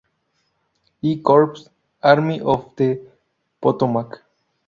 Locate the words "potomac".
3.61-4.23